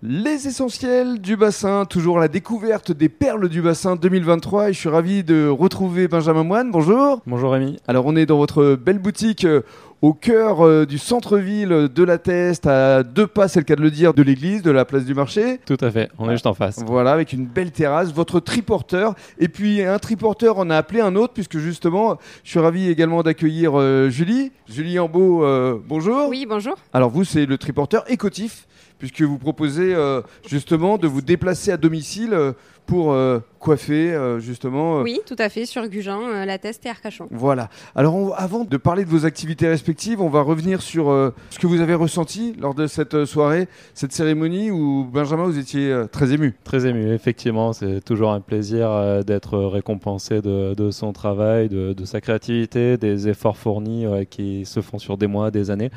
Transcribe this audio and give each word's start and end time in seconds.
Les 0.00 0.46
essentiels 0.46 1.20
du 1.20 1.36
bassin, 1.36 1.84
toujours 1.84 2.20
la 2.20 2.28
découverte 2.28 2.92
des 2.92 3.08
perles 3.08 3.48
du 3.48 3.62
bassin 3.62 3.96
2023 3.96 4.70
et 4.70 4.72
je 4.72 4.78
suis 4.78 4.88
ravi 4.88 5.24
de 5.24 5.48
retrouver 5.48 6.06
Benjamin 6.06 6.44
Moine. 6.44 6.70
Bonjour. 6.70 7.20
Bonjour 7.26 7.50
Rémi. 7.50 7.78
Alors 7.88 8.06
on 8.06 8.14
est 8.14 8.24
dans 8.24 8.38
votre 8.38 8.76
belle 8.76 9.00
boutique 9.00 9.44
euh, 9.44 9.62
au 10.00 10.12
cœur 10.12 10.64
euh, 10.64 10.86
du 10.86 10.98
centre-ville 10.98 11.88
de 11.92 12.04
la 12.04 12.18
Teste, 12.18 12.66
à 12.66 13.02
deux 13.02 13.26
pas, 13.26 13.48
c'est 13.48 13.60
le 13.60 13.64
cas 13.64 13.76
de 13.76 13.82
le 13.82 13.90
dire, 13.90 14.14
de 14.14 14.22
l'église, 14.22 14.62
de 14.62 14.70
la 14.70 14.84
place 14.84 15.04
du 15.04 15.14
marché. 15.14 15.58
Tout 15.66 15.76
à 15.80 15.90
fait, 15.90 16.08
on 16.18 16.28
est 16.28 16.32
juste 16.32 16.46
en 16.46 16.54
face. 16.54 16.82
Voilà, 16.86 17.12
avec 17.12 17.32
une 17.32 17.46
belle 17.46 17.72
terrasse, 17.72 18.12
votre 18.12 18.40
triporteur. 18.40 19.14
Et 19.38 19.48
puis 19.48 19.82
un 19.82 19.98
triporteur, 19.98 20.54
on 20.58 20.70
a 20.70 20.76
appelé 20.76 21.00
un 21.00 21.16
autre, 21.16 21.32
puisque 21.32 21.58
justement, 21.58 22.18
je 22.44 22.50
suis 22.50 22.60
ravi 22.60 22.88
également 22.88 23.22
d'accueillir 23.22 23.72
euh, 23.74 24.08
Julie. 24.08 24.52
Julie 24.68 24.98
Ambeau, 24.98 25.44
euh, 25.44 25.78
bonjour. 25.88 26.28
Oui, 26.28 26.46
bonjour. 26.48 26.76
Alors 26.92 27.10
vous, 27.10 27.24
c'est 27.24 27.46
le 27.46 27.58
triporteur 27.58 28.04
écotif, 28.08 28.66
puisque 28.98 29.22
vous 29.22 29.38
proposez 29.38 29.94
euh, 29.94 30.22
justement 30.46 30.98
de 30.98 31.08
vous 31.08 31.22
déplacer 31.22 31.72
à 31.72 31.76
domicile 31.76 32.34
euh, 32.34 32.52
pour 32.88 33.12
euh, 33.12 33.38
coiffer 33.60 34.12
euh, 34.12 34.40
justement. 34.40 34.98
euh, 34.98 35.02
Oui, 35.02 35.20
tout 35.26 35.36
à 35.38 35.48
fait, 35.50 35.66
sur 35.66 35.82
euh, 35.82 36.44
La 36.46 36.58
Teste 36.58 36.84
et 36.86 36.88
Arcachon. 36.88 37.28
Voilà. 37.30 37.68
Alors 37.94 38.14
on- 38.16 38.32
avant 38.32 38.64
de 38.64 38.76
parler 38.78 39.04
de 39.04 39.10
vos 39.10 39.26
activités 39.26 39.68
respectives, 39.68 40.20
on 40.22 40.28
va 40.30 40.40
revenir 40.40 40.80
sur 40.80 41.10
euh, 41.10 41.30
ce 41.50 41.58
que 41.58 41.66
vous 41.66 41.80
avez 41.82 41.94
ressenti 41.94 42.54
lors 42.58 42.74
de 42.74 42.86
cette 42.86 43.12
euh, 43.14 43.26
soirée, 43.26 43.68
cette 43.94 44.12
cérémonie 44.12 44.70
où 44.70 45.04
Benjamin, 45.04 45.44
vous 45.44 45.58
étiez 45.58 45.92
euh, 45.92 46.06
très 46.06 46.32
ému. 46.32 46.54
Très 46.64 46.86
ému, 46.86 47.12
effectivement, 47.12 47.72
c'est 47.74 48.00
toujours 48.02 48.30
un 48.32 48.40
plaisir 48.40 48.90
euh, 48.90 49.22
d'être 49.22 49.58
récompensé 49.58 50.40
de, 50.40 50.74
de 50.74 50.90
son 50.90 51.12
travail, 51.12 51.68
de, 51.68 51.92
de 51.92 52.04
sa 52.06 52.20
créativité, 52.22 52.96
des 52.96 53.28
efforts 53.28 53.58
fournis 53.58 54.06
qui 54.30 54.64
se 54.64 54.80
font 54.80 54.98
sur 54.98 55.18
des 55.18 55.26
mois, 55.26 55.50
des 55.50 55.70
années. 55.70 55.90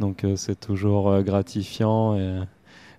Donc 0.00 0.24
euh, 0.24 0.36
c'est 0.36 0.58
toujours 0.58 1.10
euh, 1.10 1.20
gratifiant 1.22 2.16
et, 2.16 2.38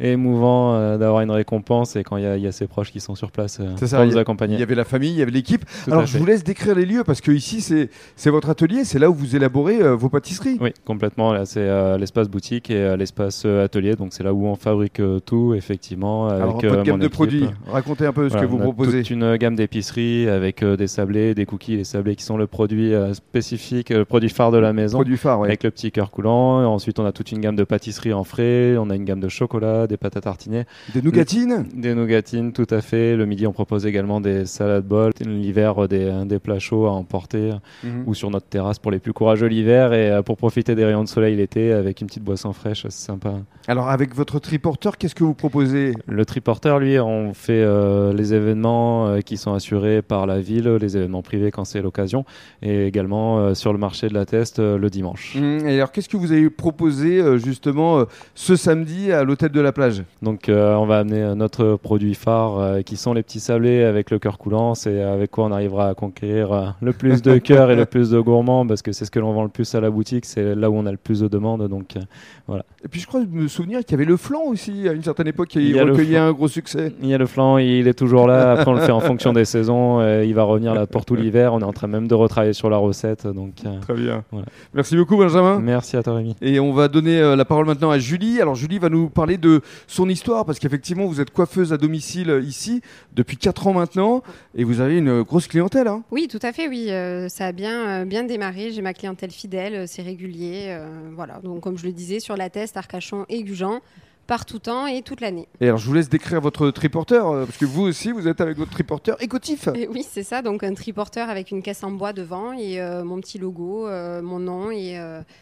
et 0.00 0.12
émouvant 0.12 0.74
euh, 0.74 0.96
d'avoir 0.98 1.22
une 1.22 1.30
récompense 1.30 1.96
et 1.96 2.04
quand 2.04 2.16
il 2.16 2.22
y, 2.24 2.26
a- 2.26 2.36
il 2.36 2.42
y 2.42 2.46
a 2.46 2.52
ses 2.52 2.66
proches 2.66 2.92
qui 2.92 3.00
sont 3.00 3.14
sur 3.14 3.30
place 3.30 3.58
euh, 3.60 3.76
ça, 3.86 3.96
pour 3.98 4.06
nous 4.06 4.16
accompagner. 4.16 4.54
Il 4.54 4.60
y 4.60 4.62
avait 4.62 4.74
la 4.74 4.84
famille, 4.84 5.10
il 5.10 5.18
y 5.18 5.22
avait 5.22 5.30
l'équipe. 5.30 5.64
Alors 5.86 6.06
je 6.06 6.12
fait. 6.12 6.18
vous 6.18 6.26
laisse 6.26 6.44
décrire 6.44 6.74
les 6.74 6.86
lieux 6.86 7.04
parce 7.04 7.20
que 7.20 7.30
ici 7.32 7.60
c'est 7.60 8.30
votre 8.30 8.48
atelier, 8.50 8.84
c'est 8.84 8.98
là 8.98 9.10
où 9.10 9.14
vous 9.14 9.34
élaborez 9.36 9.82
euh, 9.82 9.94
vos 9.96 10.08
pâtisseries. 10.08 10.58
Oui, 10.60 10.72
complètement. 10.84 11.32
Là, 11.32 11.44
c'est 11.46 11.60
euh, 11.60 11.98
l'espace 11.98 12.28
boutique 12.28 12.70
et 12.70 12.96
l'espace 12.96 13.44
atelier. 13.44 13.94
Donc, 13.96 14.12
c'est 14.12 14.22
là 14.22 14.32
où 14.32 14.46
on 14.46 14.54
fabrique 14.54 15.00
tout, 15.26 15.54
effectivement. 15.54 16.28
Avec 16.28 16.42
Alors 16.42 16.60
votre 16.60 16.82
gamme 16.82 17.00
de 17.00 17.08
produits, 17.08 17.46
racontez 17.66 18.06
un 18.06 18.12
peu 18.12 18.28
ce 18.28 18.34
Voilà, 18.34 18.46
que 18.46 18.50
vous 18.50 18.58
on 18.58 18.60
a 18.60 18.62
proposez. 18.64 18.98
Toute 19.02 19.10
une 19.10 19.36
gamme 19.36 19.56
d'épiceries 19.56 20.28
avec 20.28 20.64
des 20.64 20.86
sablés, 20.86 21.34
des 21.34 21.44
cookies, 21.46 21.76
les 21.76 21.84
sablés 21.84 22.14
qui 22.16 22.24
sont 22.24 22.36
le 22.36 22.46
produit 22.46 22.92
spécifique, 23.12 23.90
le 23.90 24.04
produit 24.04 24.28
phare 24.30 24.52
de 24.52 24.58
la 24.58 24.72
maison. 24.72 24.98
Produits 24.98 25.16
phares, 25.16 25.40
ouais. 25.40 25.48
Avec 25.48 25.64
le 25.64 25.70
petit 25.70 25.90
cœur 25.90 26.10
coulant. 26.10 26.62
Et 26.62 26.64
ensuite, 26.64 26.98
on 27.00 27.04
a 27.04 27.12
toute 27.12 27.32
une 27.32 27.40
gamme 27.40 27.56
de 27.56 27.64
pâtisseries 27.64 28.12
en 28.12 28.22
frais. 28.24 28.76
On 28.78 28.90
a 28.90 28.94
une 28.94 29.04
gamme 29.04 29.20
de 29.20 29.28
chocolat, 29.28 29.86
des 29.88 29.96
pâtes 29.96 30.16
à 30.16 30.20
tartiner, 30.20 30.64
Des 30.94 31.02
nougatines. 31.02 31.66
des 31.74 31.94
nougatines, 31.94 32.52
tout 32.52 32.66
à 32.70 32.80
fait. 32.80 33.16
Le 33.16 33.26
midi, 33.26 33.46
on 33.46 33.52
propose 33.52 33.86
également 33.86 34.20
des 34.20 34.46
salades 34.46 34.84
bol. 34.84 35.12
L'hiver, 35.24 35.82
euh, 35.84 35.88
des, 35.88 36.04
euh, 36.04 36.24
des 36.24 36.38
plats 36.38 36.58
chauds 36.58 36.86
à 36.86 36.90
emporter 36.90 37.50
Mhm. 37.82 38.04
ou 38.06 38.14
sur 38.14 38.30
notre 38.30 38.46
terrasse 38.46 38.78
pour 38.78 38.90
les 38.90 38.98
plus 38.98 39.12
courageux 39.12 39.46
l'hiver 39.46 39.92
et 39.92 40.10
euh, 40.10 40.22
pour 40.22 40.36
profiter 40.36 40.74
des 40.74 40.84
rayons 40.84 41.02
de 41.04 41.08
soleil 41.08 41.36
l'été 41.36 41.72
avec 41.72 42.00
une 42.00 42.06
petite 42.06 42.22
boisson 42.24 42.52
fraîche, 42.52 42.82
c'est 42.82 42.92
sympa. 42.92 43.34
Alors 43.66 43.88
avec 43.88 44.14
votre 44.14 44.38
triporteur, 44.38 44.98
qu'est-ce 44.98 45.14
que 45.14 45.24
vous 45.24 45.34
proposez? 45.34 45.94
Le 46.06 46.24
triporteur, 46.24 46.78
lui, 46.78 46.98
on 46.98 47.34
fait 47.34 47.52
euh, 47.62 48.12
les 48.12 48.34
événements 48.34 49.08
euh, 49.08 49.20
qui 49.20 49.36
sont 49.36 49.52
assurés 49.54 50.02
par 50.02 50.26
la 50.26 50.40
ville, 50.40 50.68
les 50.80 50.96
événements 50.96 51.22
privés 51.22 51.50
quand 51.50 51.64
c'est 51.64 51.82
l'occasion, 51.82 52.24
et 52.62 52.86
également 52.86 53.38
euh, 53.38 53.54
sur 53.54 53.72
le 53.72 53.78
marché 53.78 54.08
de 54.08 54.14
la 54.14 54.26
Teste 54.26 54.58
euh, 54.58 54.78
le 54.78 54.90
dimanche. 54.90 55.36
Mhm. 55.36 55.66
Et 55.68 55.74
alors 55.76 55.92
qu'est-ce 55.92 56.08
que 56.08 56.16
vous 56.16 56.32
avez 56.32 56.50
proposé 56.50 57.20
euh, 57.20 57.38
justement 57.38 57.98
euh, 58.00 58.04
ce 58.34 58.56
samedi 58.56 59.12
à 59.12 59.24
l'hôtel 59.24 59.50
de 59.50 59.60
la 59.60 59.72
plage 59.78 60.02
Donc 60.22 60.48
euh, 60.48 60.74
on 60.74 60.86
va 60.86 60.98
amener 60.98 61.36
notre 61.36 61.76
produit 61.76 62.16
phare 62.16 62.58
euh, 62.58 62.82
qui 62.82 62.96
sont 62.96 63.12
les 63.12 63.22
petits 63.22 63.38
sablés 63.38 63.84
avec 63.84 64.10
le 64.10 64.18
cœur 64.18 64.36
coulant, 64.36 64.74
c'est 64.74 65.00
avec 65.02 65.30
quoi 65.30 65.44
on 65.44 65.52
arrivera 65.52 65.88
à 65.90 65.94
conquérir 65.94 66.52
euh, 66.52 66.66
le 66.82 66.92
plus 66.92 67.22
de 67.22 67.38
cœurs 67.50 67.70
et 67.70 67.76
le 67.76 67.86
plus 67.86 68.10
de 68.10 68.18
gourmands 68.18 68.66
parce 68.66 68.82
que 68.82 68.90
c'est 68.90 69.04
ce 69.04 69.12
que 69.12 69.20
l'on 69.20 69.32
vend 69.32 69.44
le 69.44 69.48
plus 69.48 69.72
à 69.76 69.80
la 69.80 69.90
boutique, 69.90 70.24
c'est 70.24 70.56
là 70.56 70.68
où 70.68 70.74
on 70.74 70.84
a 70.84 70.90
le 70.90 70.96
plus 70.96 71.20
de 71.20 71.28
demandes. 71.28 71.68
Donc 71.68 71.94
euh, 71.96 72.58
Et 72.84 72.88
puis 72.88 73.00
je 73.00 73.06
crois 73.06 73.20
me 73.20 73.46
souvenir 73.46 73.80
qu'il 73.80 73.92
y 73.92 73.94
avait 73.94 74.04
le 74.04 74.16
flan 74.16 74.42
aussi 74.46 74.88
à 74.88 74.92
une 74.92 75.04
certaine 75.04 75.28
époque 75.28 75.48
qui 75.48 75.70
Il 75.70 75.78
a 75.78 75.84
recueillait 75.84 76.18
un 76.18 76.32
gros 76.32 76.48
succès. 76.48 76.92
Il 77.00 77.08
y 77.08 77.14
a 77.14 77.18
le 77.18 77.26
flan, 77.26 77.58
il 77.58 77.86
est 77.86 77.94
toujours 77.94 78.26
là. 78.26 78.52
Après, 78.52 78.68
on 78.68 78.74
le 78.74 78.80
fait 78.80 78.90
en 78.90 79.00
fonction 79.00 79.32
des 79.32 79.44
saisons. 79.44 80.02
il 80.22 80.34
va 80.34 80.42
revenir 80.42 80.74
là 80.74 80.88
pour 80.88 81.04
tout 81.04 81.14
l'hiver. 81.14 81.54
On 81.54 81.60
est 81.60 81.64
en 81.64 81.72
train 81.72 81.86
même 81.86 82.08
de 82.08 82.14
retravailler 82.16 82.52
sur 82.52 82.68
la 82.68 82.78
recette. 82.78 83.28
Donc, 83.28 83.54
Très 83.82 83.94
bien. 83.94 84.24
Voilà. 84.32 84.46
Merci 84.74 84.96
beaucoup 84.96 85.16
Benjamin. 85.16 85.60
merci 85.60 85.96
à 85.96 86.02
toi, 86.02 86.14
Rémi. 86.14 86.34
Et 86.42 86.58
on 86.58 86.72
va 86.72 86.88
donner 86.88 87.36
la 87.36 87.44
parole 87.44 87.66
maintenant 87.66 87.90
à 87.90 88.00
Julie. 88.00 88.40
Alors 88.40 88.56
Julie 88.56 88.80
va 88.80 88.88
nous 88.88 89.08
parler 89.08 89.38
de 89.38 89.60
son 89.86 90.08
histoire 90.08 90.44
parce 90.44 90.58
qu'effectivement 90.58 91.06
vous 91.06 91.20
êtes 91.20 91.30
coiffeuse 91.30 91.72
à 91.72 91.76
domicile 91.76 92.30
euh, 92.30 92.40
ici 92.40 92.80
depuis 93.12 93.36
4 93.36 93.66
ans 93.66 93.72
maintenant 93.72 94.22
et 94.54 94.64
vous 94.64 94.80
avez 94.80 94.98
une 94.98 95.22
grosse 95.22 95.46
clientèle. 95.46 95.88
hein. 95.88 96.02
Oui, 96.10 96.28
tout 96.28 96.38
à 96.42 96.52
fait, 96.52 96.68
oui. 96.68 96.86
euh, 96.90 97.28
ça 97.28 97.46
a 97.46 97.52
bien, 97.52 98.02
euh, 98.02 98.04
bien 98.04 98.24
démarré. 98.24 98.70
J'ai 98.72 98.82
ma 98.82 98.94
clientèle 98.94 99.30
fidèle, 99.30 99.74
euh, 99.74 99.84
c'est 99.86 100.02
régulier. 100.02 100.66
euh, 100.68 100.86
voilà. 101.14 101.40
Donc, 101.42 101.60
comme 101.60 101.76
je 101.78 101.86
le 101.86 101.92
disais, 101.92 102.20
sur 102.20 102.36
La 102.36 102.50
Teste, 102.50 102.76
Arcachon 102.76 103.24
et 103.28 103.42
Gujan, 103.42 103.80
par 104.28 104.44
tout 104.44 104.58
temps 104.60 104.86
et 104.86 105.00
toute 105.02 105.20
l'année. 105.22 105.48
Et 105.60 105.66
alors 105.66 105.78
je 105.78 105.86
vous 105.86 105.94
laisse 105.94 106.08
décrire 106.10 106.40
votre 106.40 106.70
triporteur 106.70 107.28
euh, 107.30 107.44
parce 107.46 107.56
que 107.56 107.64
vous 107.64 107.82
aussi 107.82 108.12
vous 108.12 108.28
êtes 108.28 108.40
avec 108.40 108.58
votre 108.58 108.70
triporteur 108.70 109.20
écotif. 109.22 109.68
Et 109.74 109.88
oui, 109.88 110.04
c'est 110.08 110.22
ça. 110.22 110.42
Donc, 110.42 110.62
un 110.62 110.74
triporteur 110.74 111.30
avec 111.30 111.50
une 111.50 111.62
caisse 111.62 111.82
en 111.82 111.90
bois 111.90 112.12
devant 112.12 112.52
et 112.52 112.80
euh, 112.80 113.02
mon 113.04 113.20
petit 113.20 113.38
logo, 113.38 113.88
euh, 113.88 114.20
mon 114.22 114.38
nom 114.38 114.70
et, 114.70 115.00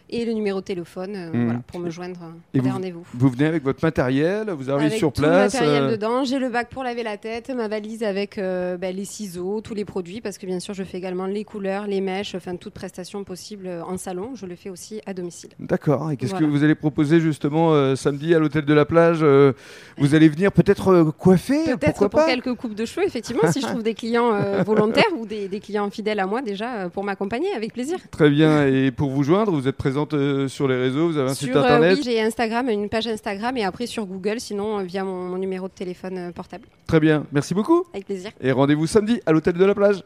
et 0.08 0.24
le 0.24 0.32
numéro 0.32 0.60
de 0.60 0.64
téléphone 0.64 1.30
voilà, 1.34 1.60
pour 1.66 1.80
me 1.80 1.90
joindre 1.90 2.32
Et 2.54 2.60
des 2.60 2.68
vous- 2.68 2.72
rendez-vous. 2.74 3.06
Vous 3.12 3.28
venez 3.28 3.46
avec 3.46 3.64
votre 3.64 3.84
matériel, 3.84 4.50
vous 4.50 4.70
arrivez 4.70 4.86
Avec 4.86 4.98
sur 4.98 5.12
tout 5.12 5.20
place. 5.22 5.52
le 5.54 5.60
matériel 5.60 5.90
dedans, 5.90 6.24
j'ai 6.24 6.38
le 6.38 6.48
bac 6.48 6.68
pour 6.70 6.84
laver 6.84 7.02
la 7.02 7.16
tête, 7.16 7.50
ma 7.50 7.66
valise 7.66 8.04
avec 8.04 8.36
ben, 8.36 8.94
les 8.94 9.04
ciseaux, 9.04 9.60
tous 9.60 9.74
les 9.74 9.84
produits, 9.84 10.20
parce 10.20 10.38
que 10.38 10.46
bien 10.46 10.60
sûr 10.60 10.74
je 10.74 10.84
fais 10.84 10.98
également 10.98 11.26
les 11.26 11.42
couleurs, 11.42 11.88
les 11.88 12.00
mèches, 12.00 12.36
enfin 12.36 12.54
toute 12.54 12.72
prestation 12.74 13.24
possible 13.24 13.68
en 13.86 13.96
salon. 13.98 14.36
Je 14.36 14.46
le 14.46 14.54
fais 14.54 14.70
aussi 14.70 15.00
à 15.06 15.12
domicile. 15.12 15.50
D'accord. 15.58 16.12
Et 16.12 16.16
qu'est-ce 16.16 16.30
Voilà. 16.30 16.46
que 16.46 16.50
vous 16.52 16.62
allez 16.62 16.76
proposer 16.76 17.18
justement 17.18 17.96
samedi 17.96 18.32
à 18.34 18.38
l'hôtel 18.38 18.64
de 18.64 18.75
la 18.76 18.84
plage 18.84 19.18
euh, 19.22 19.52
Vous 19.98 20.14
allez 20.14 20.28
venir 20.28 20.52
peut-être 20.52 20.88
euh, 20.88 21.10
coiffer 21.10 21.64
Peut-être 21.64 21.98
pour 22.08 22.10
pas 22.10 22.26
quelques 22.26 22.54
coupes 22.54 22.74
de 22.74 22.84
cheveux, 22.84 23.04
effectivement, 23.06 23.50
si 23.50 23.60
je 23.60 23.66
trouve 23.66 23.82
des 23.82 23.94
clients 23.94 24.32
euh, 24.32 24.62
volontaires 24.66 25.04
ou 25.18 25.26
des, 25.26 25.48
des 25.48 25.60
clients 25.60 25.90
fidèles 25.90 26.20
à 26.20 26.26
moi 26.26 26.42
déjà 26.42 26.88
pour 26.90 27.02
m'accompagner, 27.02 27.52
avec 27.54 27.72
plaisir. 27.72 27.98
Très 28.10 28.30
bien. 28.30 28.66
Et 28.66 28.90
pour 28.90 29.10
vous 29.10 29.24
joindre, 29.24 29.52
vous 29.52 29.66
êtes 29.66 29.76
présente 29.76 30.14
sur 30.48 30.68
les 30.68 30.76
réseaux, 30.76 31.08
vous 31.08 31.18
avez 31.18 31.30
un 31.30 31.34
site 31.34 31.50
Sur, 31.50 31.58
internet. 31.58 31.96
oui, 31.98 32.02
j'ai 32.04 32.20
Instagram, 32.20 32.68
une 32.68 32.88
page 32.88 33.06
Instagram 33.06 33.56
et 33.56 33.64
après 33.64 33.86
sur 33.86 34.06
Google, 34.06 34.38
sinon 34.38 34.82
via 34.82 35.02
mon, 35.04 35.22
mon 35.28 35.38
numéro 35.38 35.66
de 35.68 35.72
téléphone 35.72 36.32
portable. 36.32 36.66
Très 36.86 37.00
bien. 37.00 37.24
Merci 37.32 37.54
beaucoup. 37.54 37.84
Avec 37.92 38.06
plaisir. 38.06 38.30
Et 38.40 38.52
rendez-vous 38.52 38.86
samedi 38.86 39.20
à 39.26 39.32
l'hôtel 39.32 39.54
de 39.54 39.64
la 39.64 39.74
plage. 39.74 40.02